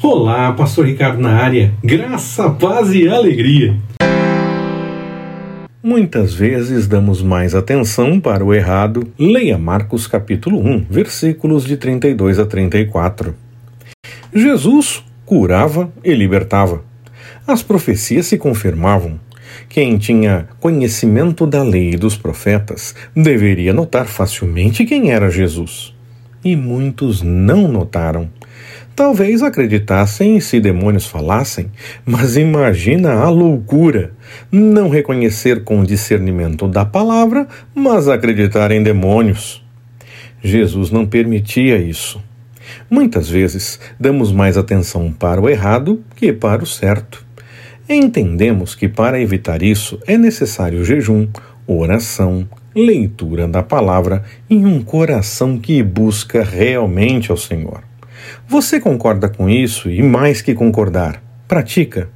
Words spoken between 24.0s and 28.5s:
facilmente quem era Jesus. E muitos não notaram.